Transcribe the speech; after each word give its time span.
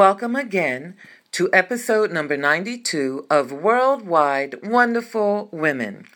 Welcome 0.00 0.34
again 0.34 0.94
to 1.32 1.50
episode 1.52 2.10
number 2.10 2.34
92 2.34 3.26
of 3.28 3.52
Worldwide 3.52 4.66
Wonderful 4.66 5.50
Women. 5.52 6.06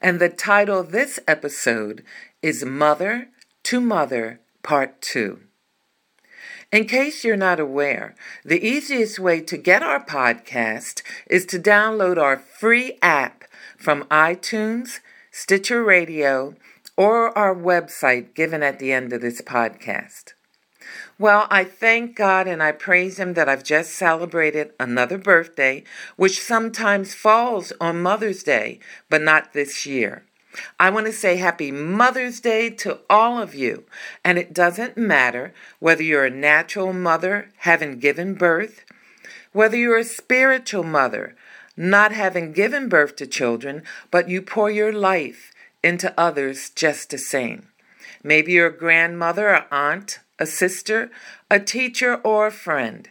And 0.00 0.20
the 0.20 0.28
title 0.28 0.78
of 0.78 0.92
this 0.92 1.18
episode 1.26 2.04
is 2.40 2.64
Mother 2.64 3.30
to 3.64 3.80
Mother 3.80 4.38
Part 4.62 5.02
2. 5.02 5.40
In 6.70 6.84
case 6.84 7.24
you're 7.24 7.36
not 7.36 7.58
aware, 7.58 8.14
the 8.44 8.64
easiest 8.64 9.18
way 9.18 9.40
to 9.40 9.56
get 9.56 9.82
our 9.82 10.04
podcast 10.04 11.02
is 11.28 11.44
to 11.46 11.58
download 11.58 12.18
our 12.18 12.36
free 12.36 12.96
app 13.02 13.42
from 13.76 14.04
iTunes, 14.04 15.00
Stitcher 15.32 15.82
Radio, 15.82 16.54
or 16.96 17.36
our 17.36 17.56
website 17.56 18.34
given 18.34 18.62
at 18.62 18.78
the 18.78 18.92
end 18.92 19.12
of 19.12 19.20
this 19.20 19.42
podcast. 19.42 20.34
Well, 21.18 21.46
I 21.50 21.64
thank 21.64 22.16
God 22.16 22.46
and 22.46 22.62
I 22.62 22.72
praise 22.72 23.18
Him 23.18 23.34
that 23.34 23.48
I've 23.48 23.64
just 23.64 23.92
celebrated 23.92 24.72
another 24.80 25.18
birthday, 25.18 25.84
which 26.16 26.40
sometimes 26.40 27.14
falls 27.14 27.72
on 27.80 28.02
Mother's 28.02 28.42
Day, 28.42 28.78
but 29.08 29.22
not 29.22 29.52
this 29.52 29.86
year. 29.86 30.24
I 30.78 30.90
want 30.90 31.06
to 31.06 31.12
say 31.12 31.36
happy 31.36 31.70
Mother's 31.70 32.40
Day 32.40 32.68
to 32.70 33.00
all 33.08 33.40
of 33.40 33.54
you. 33.54 33.84
And 34.24 34.38
it 34.38 34.52
doesn't 34.52 34.96
matter 34.96 35.54
whether 35.80 36.02
you're 36.02 36.26
a 36.26 36.30
natural 36.30 36.92
mother 36.92 37.48
having 37.58 37.98
given 37.98 38.34
birth, 38.34 38.84
whether 39.52 39.76
you're 39.76 39.98
a 39.98 40.04
spiritual 40.04 40.84
mother 40.84 41.34
not 41.76 42.12
having 42.12 42.52
given 42.52 42.88
birth 42.88 43.16
to 43.16 43.26
children, 43.26 43.82
but 44.10 44.28
you 44.28 44.42
pour 44.42 44.70
your 44.70 44.92
life 44.92 45.52
into 45.82 46.12
others 46.18 46.70
just 46.70 47.10
the 47.10 47.18
same. 47.18 47.68
Maybe 48.22 48.52
you're 48.52 48.68
a 48.68 48.76
grandmother 48.76 49.48
or 49.50 49.66
aunt, 49.72 50.20
a 50.42 50.46
sister, 50.46 51.08
a 51.48 51.60
teacher, 51.60 52.16
or 52.16 52.48
a 52.48 52.52
friend. 52.52 53.08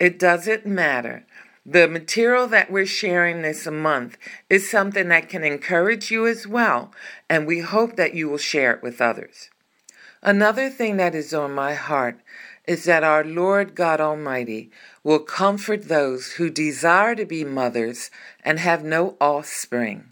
It 0.00 0.18
doesn't 0.18 0.66
matter. 0.66 1.24
The 1.64 1.86
material 1.86 2.48
that 2.48 2.72
we're 2.72 2.86
sharing 2.86 3.42
this 3.42 3.68
month 3.68 4.18
is 4.50 4.68
something 4.68 5.06
that 5.08 5.28
can 5.28 5.44
encourage 5.44 6.10
you 6.10 6.26
as 6.26 6.44
well, 6.44 6.92
and 7.30 7.46
we 7.46 7.60
hope 7.60 7.94
that 7.94 8.14
you 8.14 8.28
will 8.28 8.36
share 8.52 8.72
it 8.72 8.82
with 8.82 9.00
others. 9.00 9.48
Another 10.22 10.68
thing 10.68 10.96
that 10.96 11.14
is 11.14 11.32
on 11.32 11.52
my 11.52 11.74
heart 11.74 12.18
is 12.66 12.82
that 12.84 13.04
our 13.04 13.22
Lord 13.22 13.76
God 13.76 14.00
Almighty 14.00 14.72
will 15.04 15.20
comfort 15.20 15.86
those 15.86 16.32
who 16.32 16.50
desire 16.50 17.14
to 17.14 17.24
be 17.24 17.44
mothers 17.44 18.10
and 18.44 18.58
have 18.58 18.82
no 18.82 19.16
offspring. 19.20 20.06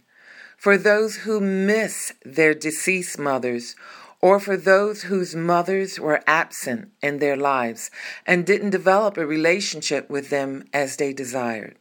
For 0.57 0.79
those 0.79 1.17
who 1.25 1.41
miss 1.41 2.13
their 2.25 2.55
deceased 2.55 3.19
mothers 3.19 3.75
or 4.21 4.39
for 4.39 4.57
those 4.57 5.03
whose 5.03 5.35
mothers 5.35 5.99
were 5.99 6.23
absent 6.27 6.91
in 7.03 7.19
their 7.19 7.37
lives 7.37 7.91
and 8.27 8.47
didn't 8.47 8.71
develop 8.71 9.17
a 9.17 9.27
relationship 9.27 10.11
with 10.11 10.31
them 10.31 10.65
as 10.73 10.97
they 10.97 11.13
desired. 11.13 11.77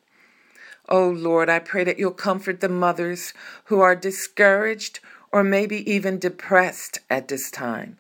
Oh 0.87 1.09
Lord, 1.09 1.49
I 1.49 1.59
pray 1.59 1.83
that 1.83 1.99
you'll 1.99 2.11
comfort 2.11 2.61
the 2.61 2.69
mothers 2.69 3.33
who 3.65 3.79
are 3.81 3.95
discouraged 3.95 4.99
or 5.31 5.43
maybe 5.43 5.89
even 5.89 6.17
depressed 6.17 6.99
at 7.09 7.27
this 7.27 7.51
time. 7.51 7.97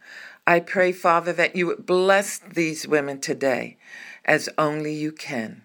I 0.47 0.59
pray, 0.59 0.91
Father, 0.91 1.31
that 1.33 1.55
you 1.55 1.67
would 1.67 1.85
bless 1.85 2.39
these 2.39 2.87
women 2.87 3.21
today 3.21 3.77
as 4.25 4.49
only 4.57 4.93
you 4.93 5.11
can. 5.11 5.61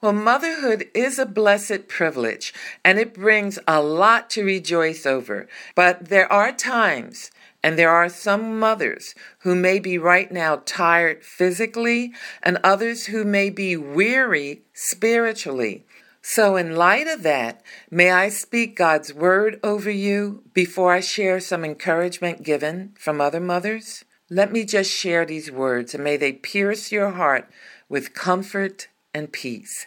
Well, 0.00 0.12
motherhood 0.12 0.88
is 0.94 1.18
a 1.18 1.26
blessed 1.26 1.88
privilege 1.88 2.54
and 2.84 3.00
it 3.00 3.14
brings 3.14 3.58
a 3.66 3.82
lot 3.82 4.30
to 4.30 4.44
rejoice 4.44 5.04
over. 5.04 5.48
But 5.74 6.08
there 6.08 6.32
are 6.32 6.52
times, 6.52 7.32
and 7.64 7.76
there 7.76 7.90
are 7.90 8.08
some 8.08 8.60
mothers 8.60 9.16
who 9.40 9.56
may 9.56 9.80
be 9.80 9.98
right 9.98 10.30
now 10.30 10.62
tired 10.64 11.24
physically, 11.24 12.12
and 12.44 12.60
others 12.62 13.06
who 13.06 13.24
may 13.24 13.50
be 13.50 13.76
weary 13.76 14.62
spiritually. 14.72 15.84
So, 16.22 16.54
in 16.54 16.76
light 16.76 17.08
of 17.08 17.24
that, 17.24 17.62
may 17.90 18.12
I 18.12 18.28
speak 18.28 18.76
God's 18.76 19.12
word 19.12 19.58
over 19.64 19.90
you 19.90 20.44
before 20.54 20.92
I 20.92 21.00
share 21.00 21.40
some 21.40 21.64
encouragement 21.64 22.44
given 22.44 22.94
from 22.96 23.20
other 23.20 23.40
mothers? 23.40 24.04
Let 24.30 24.52
me 24.52 24.64
just 24.64 24.92
share 24.92 25.24
these 25.24 25.50
words, 25.50 25.92
and 25.92 26.04
may 26.04 26.16
they 26.16 26.32
pierce 26.32 26.92
your 26.92 27.10
heart 27.10 27.50
with 27.88 28.14
comfort 28.14 28.86
and 29.18 29.32
peace. 29.32 29.86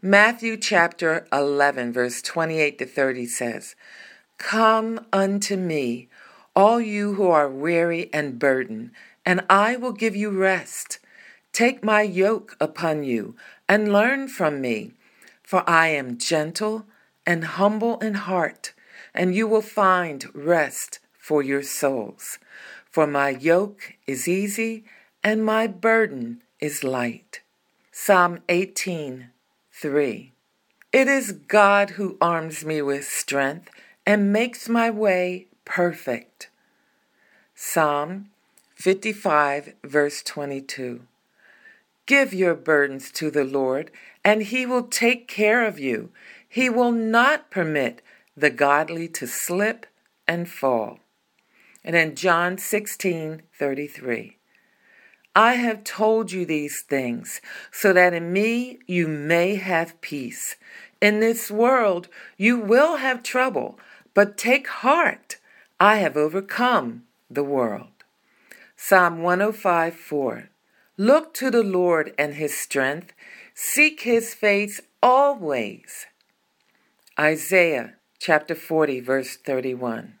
Matthew 0.00 0.56
chapter 0.56 1.28
11, 1.30 1.92
verse 1.92 2.22
28 2.22 2.78
to 2.78 2.86
30 2.86 3.26
says, 3.26 3.76
Come 4.38 5.06
unto 5.12 5.56
me, 5.56 6.08
all 6.54 6.80
you 6.80 7.14
who 7.14 7.28
are 7.28 7.48
weary 7.48 8.08
and 8.12 8.38
burdened, 8.38 8.92
and 9.26 9.44
I 9.50 9.76
will 9.76 9.92
give 9.92 10.16
you 10.16 10.30
rest. 10.30 10.98
Take 11.52 11.84
my 11.84 12.00
yoke 12.02 12.56
upon 12.58 13.04
you 13.04 13.36
and 13.68 13.92
learn 13.92 14.28
from 14.28 14.60
me, 14.60 14.92
for 15.42 15.68
I 15.68 15.88
am 15.88 16.18
gentle 16.18 16.86
and 17.26 17.44
humble 17.44 17.98
in 17.98 18.14
heart, 18.14 18.72
and 19.14 19.34
you 19.34 19.46
will 19.46 19.62
find 19.62 20.24
rest 20.34 20.98
for 21.18 21.42
your 21.42 21.62
souls. 21.62 22.38
For 22.90 23.06
my 23.06 23.30
yoke 23.30 23.94
is 24.06 24.26
easy 24.26 24.84
and 25.22 25.44
my 25.44 25.66
burden 25.66 26.42
is 26.60 26.84
light. 26.84 27.40
Psalm 27.98 28.40
18, 28.50 29.30
3. 29.72 30.32
It 30.92 31.08
is 31.08 31.32
God 31.32 31.90
who 31.92 32.18
arms 32.20 32.62
me 32.62 32.82
with 32.82 33.06
strength 33.06 33.70
and 34.04 34.30
makes 34.30 34.68
my 34.68 34.90
way 34.90 35.46
perfect. 35.64 36.50
Psalm 37.54 38.28
55, 38.74 39.72
verse 39.82 40.22
22. 40.22 41.00
Give 42.04 42.34
your 42.34 42.54
burdens 42.54 43.10
to 43.12 43.30
the 43.30 43.44
Lord, 43.44 43.90
and 44.22 44.42
He 44.42 44.66
will 44.66 44.86
take 44.86 45.26
care 45.26 45.66
of 45.66 45.78
you. 45.78 46.10
He 46.46 46.68
will 46.68 46.92
not 46.92 47.50
permit 47.50 48.02
the 48.36 48.50
godly 48.50 49.08
to 49.08 49.26
slip 49.26 49.86
and 50.28 50.50
fall. 50.50 51.00
And 51.82 51.96
in 51.96 52.14
John 52.14 52.58
16, 52.58 53.40
33. 53.58 54.36
I 55.36 55.56
have 55.56 55.84
told 55.84 56.32
you 56.32 56.46
these 56.46 56.82
things 56.82 57.42
so 57.70 57.92
that 57.92 58.14
in 58.14 58.32
me 58.32 58.78
you 58.86 59.06
may 59.06 59.56
have 59.56 60.00
peace. 60.00 60.56
In 60.98 61.20
this 61.20 61.50
world 61.50 62.08
you 62.38 62.58
will 62.58 62.96
have 62.96 63.22
trouble, 63.22 63.78
but 64.14 64.38
take 64.38 64.66
heart. 64.66 65.36
I 65.78 65.96
have 65.96 66.16
overcome 66.16 67.02
the 67.28 67.44
world. 67.44 67.92
Psalm 68.78 69.22
105 69.22 69.94
4. 69.94 70.48
Look 70.96 71.34
to 71.34 71.50
the 71.50 71.62
Lord 71.62 72.14
and 72.16 72.34
his 72.34 72.56
strength, 72.56 73.12
seek 73.54 74.00
his 74.00 74.32
face 74.32 74.80
always. 75.02 76.06
Isaiah 77.20 77.96
chapter 78.18 78.54
40, 78.54 79.00
verse 79.00 79.36
31. 79.36 80.15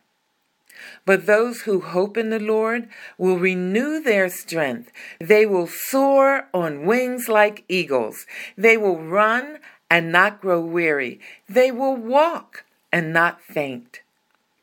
But 1.04 1.26
those 1.26 1.62
who 1.62 1.80
hope 1.80 2.16
in 2.16 2.30
the 2.30 2.40
Lord 2.40 2.88
will 3.18 3.38
renew 3.38 4.00
their 4.00 4.28
strength. 4.28 4.92
They 5.20 5.46
will 5.46 5.66
soar 5.66 6.48
on 6.52 6.86
wings 6.86 7.28
like 7.28 7.64
eagles. 7.68 8.26
They 8.56 8.76
will 8.76 9.02
run 9.02 9.58
and 9.90 10.10
not 10.12 10.40
grow 10.40 10.60
weary. 10.60 11.20
They 11.48 11.70
will 11.70 11.96
walk 11.96 12.64
and 12.92 13.12
not 13.12 13.40
faint. 13.40 14.00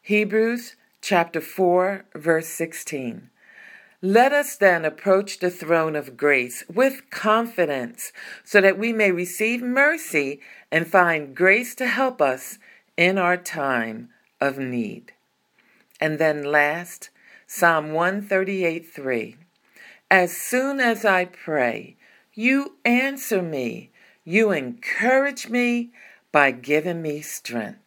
Hebrews 0.02 0.76
chapter 1.02 1.42
4 1.42 2.06
verse 2.16 2.48
16. 2.48 3.30
Let 4.02 4.34
us 4.34 4.58
then 4.58 4.84
approach 4.84 5.40
the 5.40 5.50
throne 5.50 5.96
of 5.96 6.18
grace 6.18 6.66
with 6.68 7.10
confidence 7.10 8.12
so 8.44 8.60
that 8.60 8.78
we 8.78 8.92
may 8.92 9.12
receive 9.12 9.62
mercy 9.62 10.42
and 10.70 10.86
find 10.86 11.34
grace 11.34 11.74
to 11.76 11.88
help 11.88 12.22
us 12.22 12.60
in 12.98 13.18
our 13.18 13.38
time 13.38 14.10
of 14.42 14.58
need. 14.58 15.14
And 16.00 16.20
then 16.20 16.44
last, 16.44 17.10
Psalm 17.48 17.94
138 17.94 18.88
3. 18.88 19.38
As 20.10 20.36
soon 20.36 20.80
as 20.80 21.06
I 21.06 21.26
pray, 21.26 21.98
you 22.34 22.78
answer 22.86 23.42
me. 23.42 23.92
You 24.24 24.52
encourage 24.52 25.50
me 25.50 25.92
by 26.32 26.52
giving 26.52 27.02
me 27.02 27.22
strength. 27.22 27.80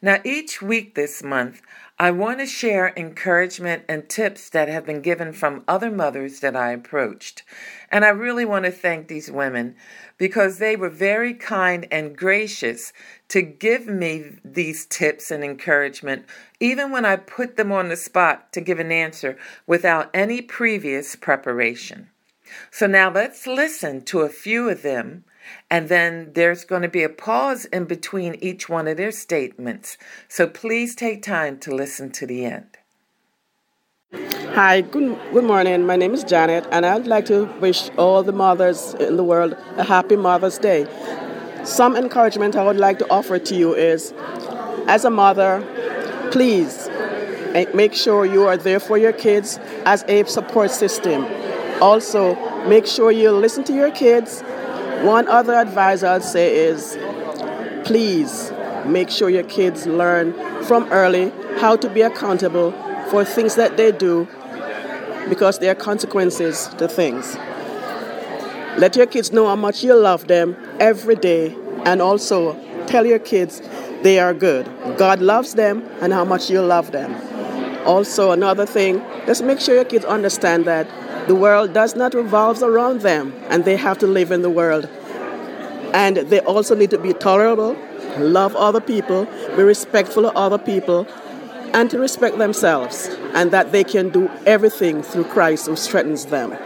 Now, 0.00 0.20
each 0.24 0.62
week 0.62 0.94
this 0.94 1.22
month, 1.22 1.60
I 2.02 2.10
want 2.10 2.40
to 2.40 2.46
share 2.46 2.92
encouragement 2.96 3.84
and 3.88 4.08
tips 4.08 4.48
that 4.48 4.66
have 4.66 4.84
been 4.84 5.02
given 5.02 5.32
from 5.32 5.62
other 5.68 5.88
mothers 5.88 6.40
that 6.40 6.56
I 6.56 6.72
approached. 6.72 7.44
And 7.92 8.04
I 8.04 8.08
really 8.08 8.44
want 8.44 8.64
to 8.64 8.72
thank 8.72 9.06
these 9.06 9.30
women 9.30 9.76
because 10.18 10.58
they 10.58 10.74
were 10.74 10.88
very 10.88 11.32
kind 11.32 11.86
and 11.92 12.16
gracious 12.16 12.92
to 13.28 13.40
give 13.40 13.86
me 13.86 14.32
these 14.44 14.84
tips 14.84 15.30
and 15.30 15.44
encouragement, 15.44 16.24
even 16.58 16.90
when 16.90 17.04
I 17.04 17.14
put 17.14 17.56
them 17.56 17.70
on 17.70 17.88
the 17.88 17.96
spot 17.96 18.52
to 18.54 18.60
give 18.60 18.80
an 18.80 18.90
answer 18.90 19.38
without 19.68 20.10
any 20.12 20.42
previous 20.42 21.14
preparation. 21.14 22.08
So 22.72 22.88
now 22.88 23.12
let's 23.12 23.46
listen 23.46 24.02
to 24.06 24.22
a 24.22 24.28
few 24.28 24.68
of 24.68 24.82
them 24.82 25.22
and 25.70 25.88
then 25.88 26.32
there's 26.34 26.64
going 26.64 26.82
to 26.82 26.88
be 26.88 27.02
a 27.02 27.08
pause 27.08 27.64
in 27.66 27.84
between 27.84 28.36
each 28.36 28.68
one 28.68 28.88
of 28.88 28.96
their 28.96 29.12
statements. 29.12 29.96
So 30.28 30.46
please 30.46 30.94
take 30.94 31.22
time 31.22 31.58
to 31.60 31.74
listen 31.74 32.10
to 32.12 32.26
the 32.26 32.44
end. 32.44 32.66
Hi, 34.54 34.82
good, 34.82 35.18
good 35.32 35.44
morning. 35.44 35.86
My 35.86 35.96
name 35.96 36.12
is 36.12 36.24
Janet, 36.24 36.66
and 36.70 36.84
I'd 36.84 37.06
like 37.06 37.24
to 37.26 37.44
wish 37.60 37.88
all 37.96 38.22
the 38.22 38.32
mothers 38.32 38.92
in 38.94 39.16
the 39.16 39.24
world 39.24 39.56
a 39.76 39.84
happy 39.84 40.16
Mother's 40.16 40.58
Day. 40.58 40.86
Some 41.64 41.96
encouragement 41.96 42.56
I 42.56 42.64
would 42.64 42.76
like 42.76 42.98
to 42.98 43.10
offer 43.10 43.38
to 43.38 43.54
you 43.54 43.74
is 43.74 44.12
as 44.88 45.04
a 45.04 45.10
mother, 45.10 45.62
please 46.32 46.90
make 47.72 47.94
sure 47.94 48.26
you 48.26 48.46
are 48.46 48.56
there 48.56 48.80
for 48.80 48.98
your 48.98 49.12
kids 49.12 49.58
as 49.86 50.02
a 50.08 50.24
support 50.24 50.70
system. 50.70 51.26
Also, 51.80 52.36
make 52.66 52.86
sure 52.86 53.10
you 53.10 53.30
listen 53.30 53.64
to 53.64 53.72
your 53.72 53.90
kids 53.90 54.42
one 55.04 55.26
other 55.28 55.54
advice 55.54 56.02
I'd 56.02 56.22
say 56.22 56.56
is 56.66 56.96
please 57.84 58.52
make 58.86 59.10
sure 59.10 59.28
your 59.28 59.44
kids 59.44 59.86
learn 59.86 60.32
from 60.64 60.84
early 60.92 61.30
how 61.58 61.76
to 61.76 61.88
be 61.88 62.02
accountable 62.02 62.72
for 63.10 63.24
things 63.24 63.56
that 63.56 63.76
they 63.76 63.92
do 63.92 64.28
because 65.28 65.58
there 65.58 65.72
are 65.72 65.74
consequences 65.74 66.68
to 66.78 66.88
things. 66.88 67.36
Let 68.78 68.96
your 68.96 69.06
kids 69.06 69.32
know 69.32 69.46
how 69.46 69.56
much 69.56 69.82
you 69.84 69.94
love 69.94 70.28
them 70.28 70.56
every 70.80 71.16
day 71.16 71.56
and 71.84 72.00
also 72.00 72.58
tell 72.86 73.04
your 73.04 73.18
kids 73.18 73.60
they 74.02 74.18
are 74.18 74.34
good. 74.34 74.66
God 74.96 75.20
loves 75.20 75.54
them 75.54 75.86
and 76.00 76.12
how 76.12 76.24
much 76.24 76.50
you 76.50 76.60
love 76.62 76.92
them. 76.92 77.14
Also, 77.86 78.30
another 78.30 78.66
thing, 78.66 79.02
just 79.26 79.42
make 79.44 79.60
sure 79.60 79.74
your 79.74 79.84
kids 79.84 80.04
understand 80.04 80.64
that 80.64 80.86
the 81.26 81.34
world 81.34 81.72
does 81.72 81.94
not 81.94 82.14
revolve 82.14 82.62
around 82.62 83.00
them, 83.02 83.32
and 83.48 83.64
they 83.64 83.76
have 83.76 83.98
to 83.98 84.06
live 84.06 84.32
in 84.32 84.42
the 84.42 84.50
world. 84.50 84.88
And 85.94 86.16
they 86.16 86.40
also 86.40 86.74
need 86.74 86.90
to 86.90 86.98
be 86.98 87.12
tolerable, 87.12 87.76
love 88.18 88.56
other 88.56 88.80
people, 88.80 89.26
be 89.56 89.62
respectful 89.62 90.26
of 90.26 90.36
other 90.36 90.58
people, 90.58 91.06
and 91.72 91.90
to 91.90 91.98
respect 91.98 92.38
themselves, 92.38 93.08
and 93.34 93.50
that 93.50 93.72
they 93.72 93.84
can 93.84 94.08
do 94.10 94.30
everything 94.46 95.02
through 95.02 95.24
Christ 95.24 95.66
who 95.66 95.76
strengthens 95.76 96.26
them. 96.26 96.56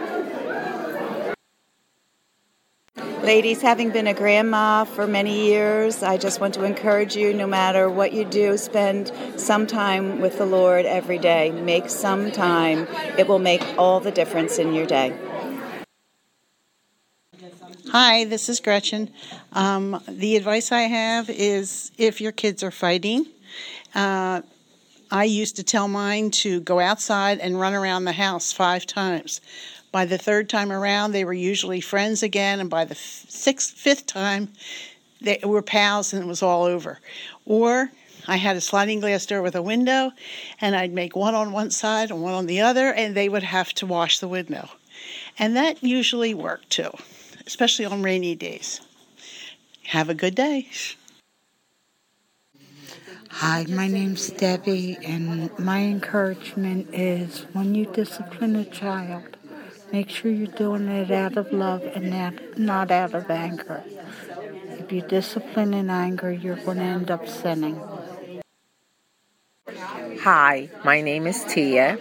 Ladies, 3.27 3.61
having 3.61 3.89
been 3.89 4.07
a 4.07 4.13
grandma 4.13 4.85
for 4.85 5.05
many 5.05 5.47
years, 5.47 6.01
I 6.01 6.15
just 6.15 6.39
want 6.39 6.53
to 6.53 6.63
encourage 6.63 7.17
you 7.17 7.33
no 7.33 7.45
matter 7.45 7.89
what 7.89 8.13
you 8.13 8.23
do, 8.23 8.57
spend 8.57 9.11
some 9.35 9.67
time 9.67 10.21
with 10.21 10.37
the 10.37 10.45
Lord 10.45 10.85
every 10.85 11.17
day. 11.17 11.51
Make 11.51 11.89
some 11.89 12.31
time, 12.31 12.87
it 13.17 13.27
will 13.27 13.39
make 13.39 13.61
all 13.77 13.99
the 13.99 14.11
difference 14.11 14.59
in 14.59 14.73
your 14.73 14.85
day. 14.85 15.13
Hi, 17.89 18.23
this 18.23 18.47
is 18.47 18.61
Gretchen. 18.61 19.11
Um, 19.51 20.01
the 20.07 20.37
advice 20.37 20.71
I 20.71 20.83
have 20.83 21.29
is 21.29 21.91
if 21.97 22.21
your 22.21 22.31
kids 22.31 22.63
are 22.63 22.71
fighting, 22.71 23.25
uh, 23.93 24.41
I 25.11 25.25
used 25.25 25.57
to 25.57 25.63
tell 25.63 25.89
mine 25.89 26.31
to 26.31 26.61
go 26.61 26.79
outside 26.79 27.39
and 27.39 27.59
run 27.59 27.73
around 27.73 28.05
the 28.05 28.13
house 28.13 28.53
five 28.53 28.85
times. 28.85 29.41
By 29.91 30.05
the 30.05 30.17
third 30.17 30.49
time 30.49 30.71
around, 30.71 31.11
they 31.11 31.23
were 31.23 31.33
usually 31.33 31.81
friends 31.81 32.21
again, 32.21 32.59
and 32.59 32.69
by 32.69 32.85
the 32.85 32.95
sixth, 32.95 33.73
fifth 33.73 34.05
time, 34.05 34.49
they 35.21 35.39
were 35.43 35.61
pals 35.61 36.13
and 36.13 36.23
it 36.23 36.27
was 36.27 36.43
all 36.43 36.63
over. 36.63 36.99
Or 37.45 37.91
I 38.27 38.35
had 38.37 38.57
a 38.57 38.61
sliding 38.61 38.99
glass 38.99 39.25
door 39.25 39.41
with 39.41 39.55
a 39.55 39.61
window, 39.61 40.11
and 40.59 40.75
I'd 40.75 40.93
make 40.93 41.15
one 41.15 41.33
on 41.33 41.51
one 41.51 41.71
side 41.71 42.11
and 42.11 42.21
one 42.21 42.33
on 42.33 42.45
the 42.45 42.61
other, 42.61 42.93
and 42.93 43.15
they 43.15 43.29
would 43.29 43.43
have 43.43 43.73
to 43.75 43.85
wash 43.85 44.19
the 44.19 44.27
window. 44.27 44.69
And 45.39 45.55
that 45.55 45.81
usually 45.83 46.33
worked 46.33 46.69
too, 46.69 46.91
especially 47.45 47.85
on 47.85 48.03
rainy 48.03 48.35
days. 48.35 48.81
Have 49.85 50.09
a 50.09 50.13
good 50.13 50.35
day. 50.35 50.67
Hi, 53.29 53.65
my 53.69 53.87
name's 53.87 54.29
Debbie, 54.31 54.97
and 55.05 55.57
my 55.59 55.83
encouragement 55.83 56.89
is 56.91 57.45
when 57.53 57.75
you 57.75 57.85
discipline 57.85 58.55
a 58.55 58.65
child, 58.65 59.36
Make 59.91 60.09
sure 60.09 60.31
you're 60.31 60.47
doing 60.47 60.87
it 60.89 61.11
out 61.11 61.37
of 61.37 61.51
love 61.53 61.81
and 61.83 62.09
not 62.57 62.91
out 62.91 63.13
of 63.13 63.29
anger. 63.29 63.83
If 64.79 64.91
you 64.91 65.01
discipline 65.01 65.73
in 65.73 65.89
anger, 65.89 66.31
you're 66.31 66.57
going 66.57 66.77
to 66.77 66.83
end 66.83 67.11
up 67.11 67.27
sinning. 67.27 67.79
Hi, 70.21 70.69
my 70.83 71.01
name 71.01 71.25
is 71.27 71.43
Tia. 71.45 71.97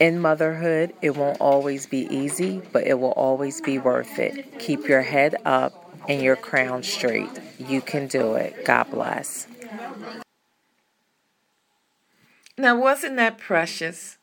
In 0.00 0.20
motherhood, 0.20 0.94
it 1.02 1.16
won't 1.16 1.40
always 1.40 1.86
be 1.86 2.06
easy, 2.14 2.62
but 2.72 2.86
it 2.86 3.00
will 3.00 3.12
always 3.12 3.60
be 3.60 3.78
worth 3.78 4.18
it. 4.18 4.58
Keep 4.60 4.86
your 4.86 5.02
head 5.02 5.34
up 5.44 5.92
and 6.08 6.22
your 6.22 6.36
crown 6.36 6.84
straight. 6.84 7.28
You 7.58 7.80
can 7.80 8.06
do 8.06 8.34
it. 8.34 8.64
God 8.64 8.90
bless. 8.90 9.48
Now, 12.60 12.76
wasn't 12.76 13.14
that 13.18 13.38
precious? 13.38 14.18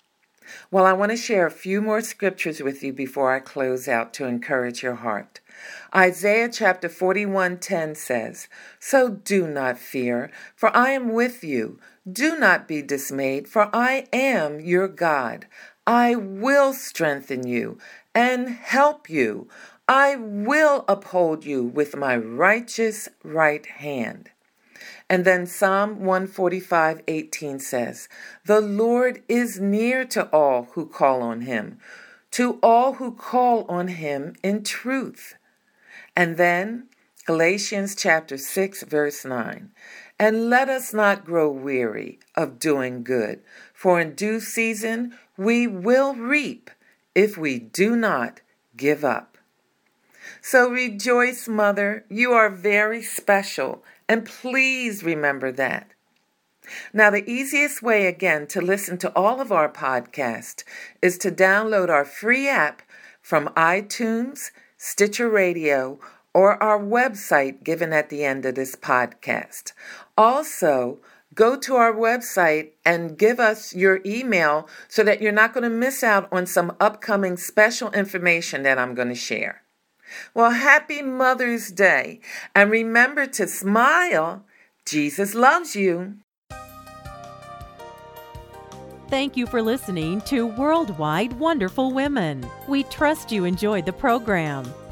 Well, 0.69 0.85
I 0.85 0.91
want 0.91 1.11
to 1.11 1.17
share 1.17 1.47
a 1.47 1.51
few 1.51 1.81
more 1.81 2.01
scriptures 2.01 2.61
with 2.61 2.83
you 2.83 2.91
before 2.91 3.31
I 3.33 3.39
close 3.39 3.87
out 3.87 4.13
to 4.15 4.25
encourage 4.25 4.83
your 4.83 4.95
heart. 4.95 5.39
Isaiah 5.95 6.49
chapter 6.49 6.89
41:10 6.89 7.95
says, 7.95 8.49
"So 8.77 9.09
do 9.09 9.47
not 9.47 9.79
fear, 9.79 10.29
for 10.53 10.75
I 10.75 10.89
am 10.89 11.13
with 11.13 11.45
you. 11.45 11.79
Do 12.11 12.37
not 12.37 12.67
be 12.67 12.81
dismayed, 12.81 13.47
for 13.47 13.69
I 13.73 14.07
am 14.11 14.59
your 14.59 14.89
God. 14.89 15.47
I 15.87 16.15
will 16.15 16.73
strengthen 16.73 17.47
you 17.47 17.77
and 18.13 18.49
help 18.49 19.09
you. 19.09 19.47
I 19.87 20.17
will 20.17 20.83
uphold 20.89 21.45
you 21.45 21.63
with 21.63 21.95
my 21.95 22.17
righteous 22.17 23.07
right 23.23 23.65
hand." 23.65 24.31
And 25.09 25.23
then 25.23 25.45
Psalm 25.45 25.99
145:18 25.99 27.59
says, 27.59 28.09
"The 28.45 28.61
Lord 28.61 29.21
is 29.27 29.59
near 29.59 30.03
to 30.05 30.27
all 30.29 30.69
who 30.73 30.87
call 30.87 31.21
on 31.21 31.41
him, 31.41 31.79
to 32.31 32.59
all 32.63 32.93
who 32.93 33.11
call 33.11 33.65
on 33.69 33.89
him 33.89 34.35
in 34.41 34.63
truth." 34.63 35.35
And 36.15 36.37
then 36.37 36.89
Galatians 37.25 37.95
chapter 37.95 38.37
6 38.37 38.83
verse 38.83 39.25
9, 39.25 39.71
"And 40.17 40.49
let 40.49 40.69
us 40.69 40.93
not 40.93 41.25
grow 41.25 41.49
weary 41.49 42.19
of 42.35 42.59
doing 42.59 43.03
good, 43.03 43.41
for 43.73 43.99
in 43.99 44.15
due 44.15 44.39
season 44.39 45.17
we 45.37 45.67
will 45.67 46.15
reap 46.15 46.71
if 47.13 47.37
we 47.37 47.59
do 47.59 47.95
not 47.95 48.41
give 48.75 49.05
up." 49.05 49.37
So 50.41 50.69
rejoice, 50.69 51.47
Mother. 51.47 52.05
You 52.09 52.33
are 52.33 52.49
very 52.49 53.03
special 53.03 53.83
and 54.07 54.25
please 54.25 55.03
remember 55.03 55.51
that. 55.51 55.91
Now, 56.93 57.09
the 57.09 57.29
easiest 57.29 57.81
way 57.81 58.07
again 58.07 58.47
to 58.47 58.61
listen 58.61 58.97
to 58.99 59.15
all 59.15 59.39
of 59.39 59.51
our 59.51 59.69
podcasts 59.69 60.63
is 61.01 61.17
to 61.19 61.31
download 61.31 61.89
our 61.89 62.05
free 62.05 62.47
app 62.47 62.81
from 63.21 63.49
iTunes, 63.49 64.51
Stitcher 64.77 65.29
Radio, 65.29 65.99
or 66.33 66.61
our 66.61 66.79
website 66.79 67.63
given 67.63 67.93
at 67.93 68.09
the 68.09 68.23
end 68.23 68.45
of 68.45 68.55
this 68.55 68.75
podcast. 68.75 69.73
Also, 70.17 70.99
go 71.33 71.57
to 71.57 71.75
our 71.75 71.93
website 71.93 72.71
and 72.85 73.17
give 73.17 73.39
us 73.39 73.75
your 73.75 74.01
email 74.05 74.67
so 74.87 75.03
that 75.03 75.21
you're 75.21 75.31
not 75.31 75.53
going 75.53 75.63
to 75.63 75.69
miss 75.69 76.03
out 76.03 76.27
on 76.31 76.45
some 76.45 76.75
upcoming 76.79 77.37
special 77.37 77.91
information 77.91 78.63
that 78.63 78.77
I'm 78.77 78.95
going 78.95 79.09
to 79.09 79.15
share. 79.15 79.64
Well, 80.33 80.51
happy 80.51 81.01
Mother's 81.01 81.71
Day. 81.71 82.19
And 82.53 82.71
remember 82.71 83.25
to 83.27 83.47
smile. 83.47 84.45
Jesus 84.85 85.33
loves 85.33 85.75
you. 85.75 86.17
Thank 89.07 89.37
you 89.37 89.45
for 89.45 89.61
listening 89.61 90.21
to 90.21 90.47
Worldwide 90.47 91.33
Wonderful 91.33 91.91
Women. 91.93 92.45
We 92.67 92.83
trust 92.83 93.31
you 93.31 93.45
enjoyed 93.45 93.85
the 93.85 93.93
program. 93.93 94.65